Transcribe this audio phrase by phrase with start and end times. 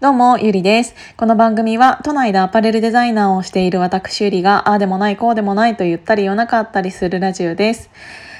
[0.00, 0.94] どうも、ゆりです。
[1.16, 7.90] この番組は、都内でアパレルデザイナーをしている私ゆりが、ああでもない、こうでもないと言ったり言わなかったりするラジオです。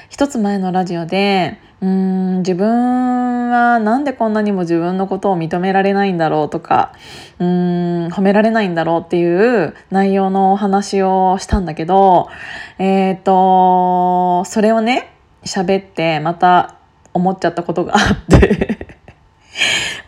[0.08, 6.92] 一つ前のラジオで、うーん、自分はなんでこんなにも自分のことを認められないんだろうとか、
[7.40, 12.28] うーん、褒められないんだろうっていう内容のお話をしたんだけど、
[12.78, 15.12] えっ、ー、と、それをね、
[15.42, 16.76] 喋ってまた
[17.14, 18.67] 思っちゃったことがあって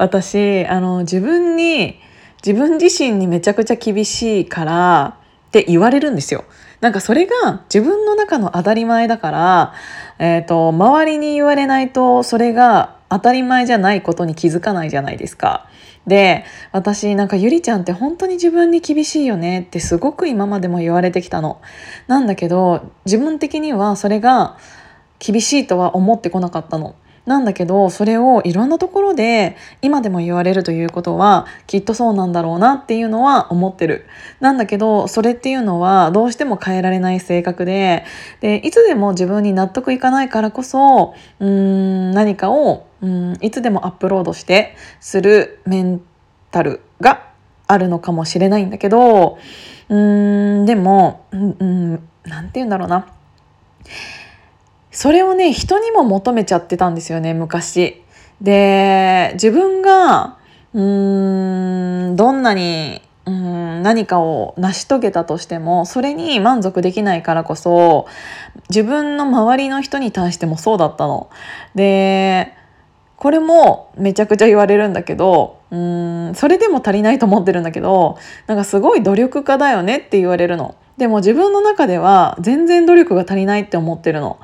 [0.00, 2.00] 私あの自分に
[2.44, 6.44] 自分自身にめちゃくちゃ厳しいからって言われるんですよ。
[6.80, 9.74] なんかそれが自分の中の当たり前だから、
[10.18, 15.68] えっ、ー、と、周りに言われないとそれが当たり前じゃないことに気づかないじゃないですか。
[16.06, 21.60] で、私なんかゆりちゃんって本当に自分に厳しいよねってすごく今までも言われてきたの。
[22.06, 24.56] なんだけど、自分的にはそれが
[25.18, 26.94] 厳しいとは思ってこなかったの。
[27.30, 34.06] なんだけどそれをいろんなところで今でも言われるということはきっとそうなんだろうなっていうのは思ってる。
[34.40, 38.04] なんだけどそれっていうのはどうしても変えられない性格で
[38.40, 46.00] でいつでも自分に納得いかないからこそうん何かをうんいつでもアップロードしてするメン
[46.50, 47.28] タルが
[47.68, 49.38] あるのかもしれないんだけど
[49.88, 51.90] うーんでもうん
[52.24, 53.06] 何て言うんだろうな
[54.90, 58.02] それをね人にも求めちゃってたんですよね昔。
[58.40, 60.38] で自分が
[60.72, 68.06] うーんどんなにうん何かを成し遂げたとしてもそれに満足できないからこそ
[68.68, 71.30] 自分の周りの人に対してもそうだったの。
[71.74, 72.54] で
[73.16, 80.74] これもめちゃくちゃ言われるんだけどうんそれでも足りないと思ってるんだけどなんかすごい努力家だよねって言われるの。
[81.00, 84.38] でも自分の中では全然努力が足りないって思ってるの。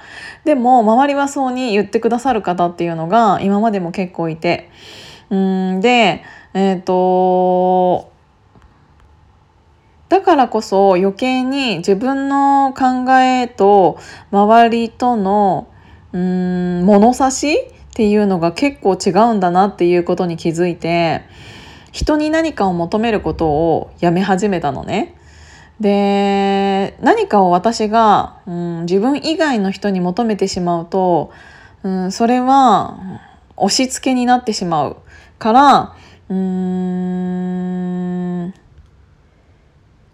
[0.47, 4.71] でも周りはそうに言ってくださる方っていうのが今までも結構いて。
[5.29, 6.23] うんで、
[6.55, 8.11] えっ、ー、と
[10.09, 13.99] だからこそ余計に自分の考えと
[14.31, 15.69] 周りとの
[16.15, 17.59] うん物差しっ
[17.93, 21.21] ていうのが結構違うんだなっていうことに気づいて
[21.93, 25.17] 人に何かを求めることをやめ始めたのね。
[25.81, 31.33] で何かを私が、うん、自分以外の人に求めてしまうと、
[31.83, 32.99] うん、それは
[33.57, 34.97] 押し付けになってしまう
[35.39, 35.95] から
[36.29, 37.57] うん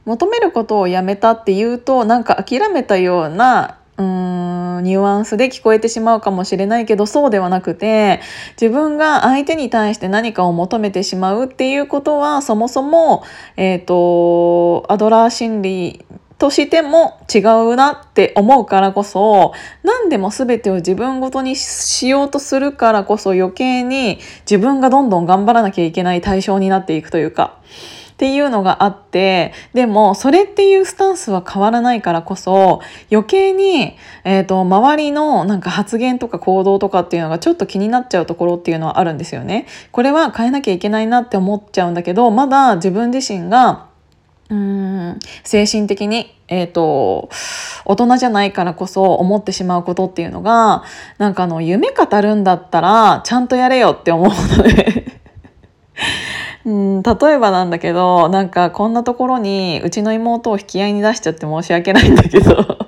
[0.04, 8.20] 求めることをやめたっていうとなんか諦めたようなうんニュアンスで聞こえてしまうかもしれないけどそうではなくて
[8.60, 13.22] 自分が相手に対して何かを求めてしまうっていうことはそもそも、
[13.56, 16.04] えーと、アドラー心理
[16.38, 19.52] としても違うなって思うからこそ
[19.84, 27.58] 何でも全てを自分ごとにしようとするからこそ余計に自分がどんどん頑張らなきゃいけない対象になっていくというか。
[28.22, 39.66] っていうのがあってでもそれっていうスタンスは変わらないからこそ余計に、えーと、周りのなんか発言とか行動とかっていうのがちょっと気になっちゃうところっていうのはあるんですよね。
[39.90, 43.88] これは変えなきゃいけないなって思っちゃうんだけどまだ自分自身が
[44.50, 47.28] うーん精神的に、えーと、
[47.84, 50.84] 大人じゃないからこそ思ってしまうことっていうのが
[51.18, 55.01] なんかあの夢語るんだったらちゃんとやれよって思うので
[56.64, 62.78] うん例えばなんだけどなんかこんなところにうちの妹を引き合いに出しちゃって申し訳ないんだけど。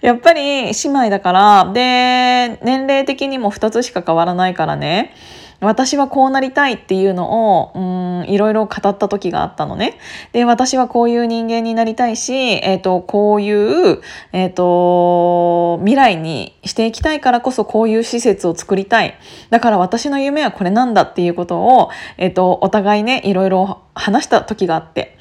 [0.00, 5.14] やっぱり姉妹だからで年齢的にも2つしか変わらないからね
[5.60, 9.98] 私はこうなりたいっていうのを、うん、いろいろ語った時があったのね。
[10.32, 14.00] で、私はこういう人間になりたいし、えっ、ー、と、こういう、
[14.32, 19.18] えっ、ー、と、未来にしていきたいからこそこういう施設を作りたい。
[19.50, 25.18] だから私の夢はこれなんだっていうことを、えっ、ー、と、お互いね、いろいろ話した時があって。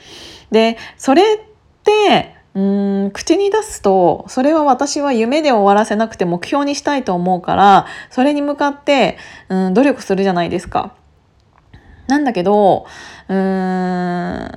[0.51, 1.25] で、それっ
[1.83, 2.61] て、う
[3.07, 9.17] ん口に出すとそれは私は夢で終わらせなくて目標にしたいと思うからそれに向かって
[9.49, 10.93] うん努力するじゃないですか。
[12.07, 12.87] なんだけど
[13.27, 14.51] うーん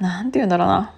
[0.00, 0.94] 何て言うんだろうな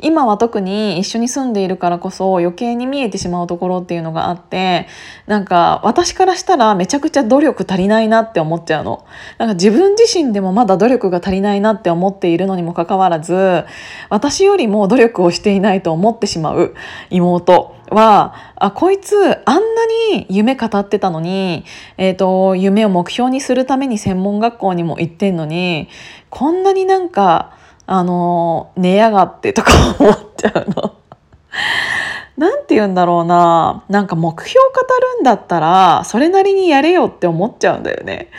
[0.00, 4.86] 今は特に一緒に住んでいるからこそ余計に見えてしまうところっていうのがあって
[5.26, 9.04] なんか私からしたらめちゃくちゃ努力足りないなって思っちゃうの。
[9.38, 13.64] なんか自分自身でもまだ努力が足りないなって思っているのにもかかわらず
[14.08, 16.74] 私よりも努力をしていないと思ってしまう
[17.10, 21.64] 妹はあこいつあんなに夢語ってたのに、
[21.96, 25.88] えーと夢を目標にするために専門学校にも行ってんのに
[26.30, 27.56] こんなになんか
[27.92, 30.94] あの、寝やがってとか思っちゃうの。
[32.38, 33.84] なんて言うんだろうな。
[33.90, 38.30] なんか目標語るんだったら、それなりにやれよって思っちゃうんだよね。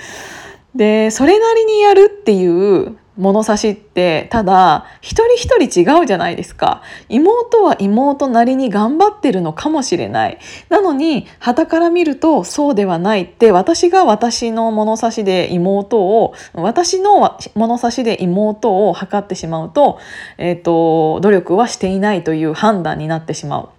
[0.74, 10.40] でそれなりにやるっていう物差しってただ一人一人違うじゃないですか妹は妹なりに頑張ってるのかもしれない
[10.70, 20.00] なのに傍から見るとそうではないって私が私の物差しで妹を私の物差しで妹を測ってしまうと,、
[20.38, 23.70] えーと努力はしていないという判断になってしまう。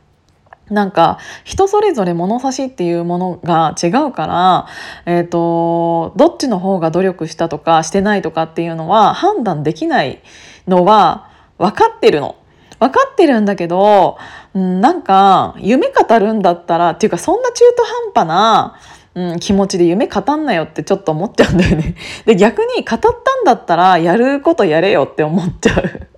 [0.70, 4.66] なんか人それぞれ物差しっていうものが違うから、
[5.04, 10.22] えーと、どっちの方が努力したとかしてないとかっていうのは判断できない
[10.66, 12.36] のは分かってるの。
[12.80, 14.18] 分かってるんだけど、
[14.52, 17.84] うん、なんか夢語るんだったらっていうかそんな中途
[18.14, 18.80] 半端な、
[19.14, 21.94] うん、気持ちで夢語んなよってちょっと思っちゃうんだよね。
[22.26, 23.10] で逆に語ったん
[23.44, 26.08] だったらやることやれよって思っちゃう。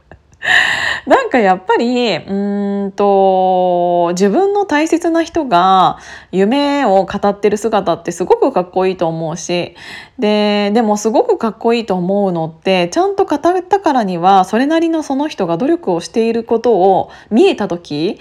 [1.07, 5.99] なんかやっぱりうんと自分の大切な人が
[6.33, 9.75] 夢を語ってる姿ってすごくかっこいいと思うし
[10.19, 18.19] ででもすごくかっこいいと思うのってちゃんと語ったからにはそれなりのその人が努力をしていることを見えた時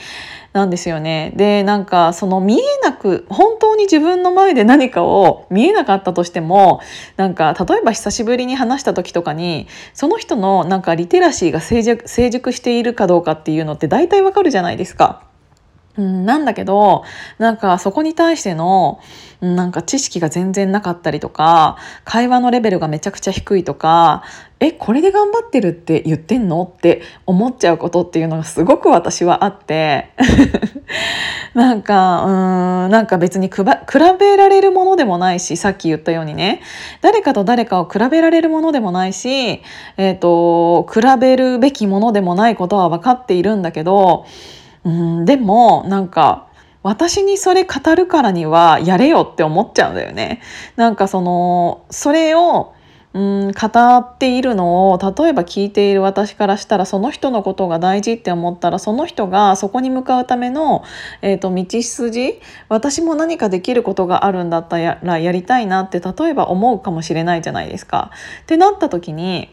[0.53, 1.33] なんですよね。
[1.35, 6.81] でなんかその見えなく本当に自分の前で何かを見えなかったとしても
[7.17, 15.23] なんか例えば久しぶりに話した時とかにその人のなんかリテラシーが成熟成熟しているかどうかっていうのって大体わかるじゃないですか。
[15.97, 17.03] うん、なんだけど
[17.37, 18.99] なんかそこに対しての
[19.39, 24.23] なんか知識が全然なかったりとか会話のレベルがめちゃくちゃ低いとか
[24.59, 26.63] えこれで頑張ってるって言ってんの？
[26.63, 30.09] って思っちゃうことっていうのがすごく私はあって。
[31.53, 36.61] なんかうんなんか別に比べられるものでもないしさっき言ったようにね。
[37.01, 39.61] 誰かと誰かを比べられるものでもないし、
[39.97, 44.25] えーと比べるべきものでもないことは分かっているんだけど
[44.85, 46.45] うんでもなんか
[46.83, 50.39] 私にそれ語るからにはやれよって思っちゃうんだよね。
[50.75, 52.74] なんかそのそれを
[53.15, 60.83] うん語っているのを例えば聞いている私からしたらその人のことが大事って思ったらその人がそこに向かうための、
[61.21, 68.11] えーと、道筋私も何かできることがあるんだったらやりたいなって例えば思うかもしれないじゃないですか。
[68.41, 69.49] ってなった時に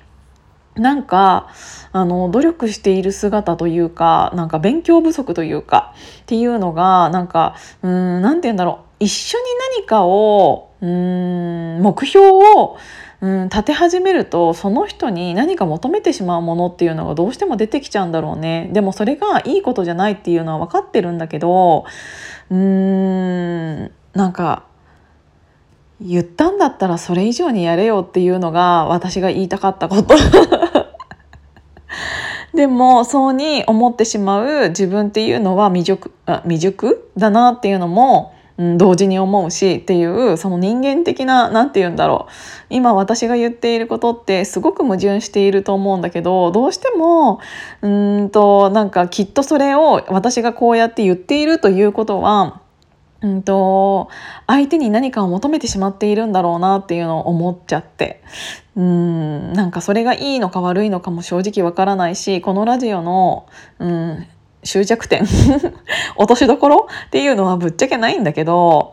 [0.74, 1.48] なんか
[1.92, 9.44] あの努力している姿というかなんか勉強不足というかっていうのがなんかうん何て言うんだろう一緒に
[9.78, 12.76] 何かをうん目標を
[13.22, 18.68] うん立て始めるとその人に何か求めてしまうものっていうのがどうしても出てきちゃうんだろうね。
[18.72, 21.84] でもそれがいいことじゃないっていうのは分かってるんだけど
[22.50, 24.64] うーんなんか
[26.00, 30.16] 言ったんだったらそれ以上にやれよっていうのが私が言いたかったこと。
[32.54, 42.32] でもそうに思ってしまう自分っていうのは未熟未熟だなっていうのも、うん、同時に思うしっていうその人間的な何て言うんだろう。
[42.70, 47.40] 今私が言っていることってすごく矛盾していると思うんだけどどうしても
[47.80, 52.60] うんとなんかきっとそれを私がこうやって言っているということは
[53.22, 54.08] うんと
[54.46, 58.22] 相手に何かを求めてしまっているんだろうなっていうのを思っちゃって。
[58.74, 63.46] うんなんかそれがいいのか悪いのかも正直わからないしこのラジオの、
[63.78, 64.26] うん、
[64.62, 65.24] 終着点
[66.16, 68.92] 落としどころっていうのはぶっちゃけないんだけど、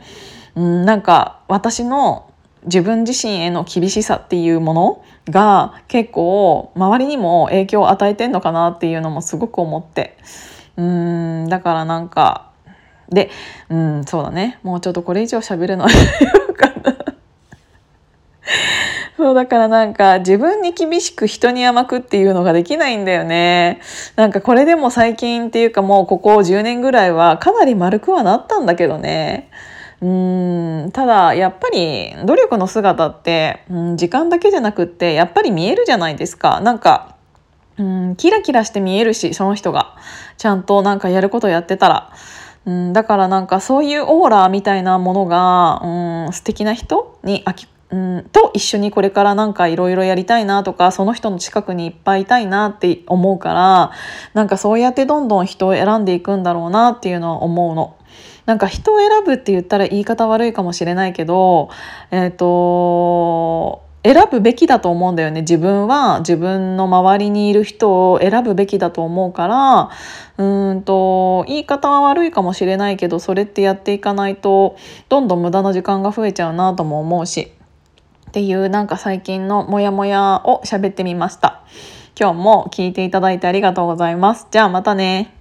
[0.56, 2.26] うん、なんか私の
[2.66, 10.18] 自分自身への厳しさっていうものが結構周りにも影響を与えてんのかなっていうのもすごく思って
[10.76, 12.50] うんだからなんか
[13.10, 13.30] で、
[13.70, 14.60] うん、そうだね。
[14.64, 16.96] もうちょっとこれ以上喋るのは よかな。
[19.20, 23.82] そうだからなんか自分に厳しく人に甘くっていうのができないんだよね。
[24.16, 29.52] なんかこれでも最近っていうかもうここ10年ぐらいはかなり丸くはなったんだけどね。
[30.02, 30.06] う
[30.88, 36.62] んただやっぱり努力の姿って、うん、時間だけじゃなくってやっぱり見えるじゃないですか。
[36.62, 37.18] なんか
[37.78, 39.98] うんキラキラして見えるしその人が
[40.38, 42.14] ちゃんとなんかやることやってたら。
[42.66, 53.92] うん、だからなんかそういうオーラみたいなものが、うん、素敵な人にあき、うん、と一緒にこれからなんかいろいろやりたいなとかその人の近くにいっぱいいたいなって思うから
[54.34, 57.96] なんかそうやってどんどん人を選んでいくんだろうなっていうのは思うの。
[58.46, 61.70] なんか人を選ぶって言ったら言い方悪いかもしれないけど、
[62.10, 65.42] えっ、ー、と選ぶべきだと思うんだよね。
[65.42, 69.90] 自分は自分の周りにいる人を選ぶべきだと思うから
[70.38, 74.78] うんと言い方は悪いかもしれないけどそれってやっていかないと
[75.10, 77.52] どんどん無駄な時間が増えちゃうなとも思うし。
[78.30, 81.64] っていうなんか最近のモヤモヤを喋ってみました。
[82.18, 84.48] 今日も聞いていただいてありがとうございます。
[84.52, 85.39] じゃあまたね。